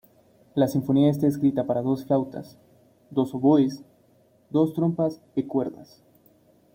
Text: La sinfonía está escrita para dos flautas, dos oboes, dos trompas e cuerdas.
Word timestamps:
La 0.55 0.67
sinfonía 0.67 1.11
está 1.11 1.27
escrita 1.27 1.67
para 1.67 1.83
dos 1.83 2.05
flautas, 2.05 2.57
dos 3.11 3.35
oboes, 3.35 3.83
dos 4.49 4.73
trompas 4.73 5.21
e 5.35 5.45
cuerdas. 5.45 6.01